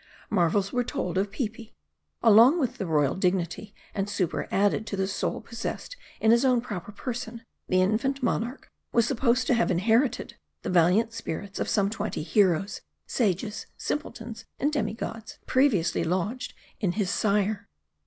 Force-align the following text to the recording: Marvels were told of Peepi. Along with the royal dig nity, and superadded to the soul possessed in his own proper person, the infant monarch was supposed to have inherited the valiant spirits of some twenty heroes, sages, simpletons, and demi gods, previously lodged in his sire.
Marvels 0.31 0.73
were 0.73 0.83
told 0.83 1.15
of 1.15 1.29
Peepi. 1.31 1.75
Along 2.23 2.59
with 2.59 2.79
the 2.79 2.87
royal 2.87 3.13
dig 3.13 3.35
nity, 3.35 3.71
and 3.93 4.09
superadded 4.09 4.87
to 4.87 4.97
the 4.97 5.05
soul 5.07 5.41
possessed 5.41 5.95
in 6.19 6.31
his 6.31 6.43
own 6.43 6.59
proper 6.59 6.91
person, 6.91 7.43
the 7.67 7.83
infant 7.83 8.23
monarch 8.23 8.67
was 8.91 9.05
supposed 9.05 9.45
to 9.45 9.53
have 9.53 9.69
inherited 9.69 10.37
the 10.63 10.71
valiant 10.71 11.13
spirits 11.13 11.59
of 11.59 11.69
some 11.69 11.91
twenty 11.91 12.23
heroes, 12.23 12.81
sages, 13.05 13.67
simpletons, 13.77 14.45
and 14.57 14.73
demi 14.73 14.95
gods, 14.95 15.37
previously 15.45 16.03
lodged 16.03 16.55
in 16.79 16.93
his 16.93 17.11
sire. 17.11 17.69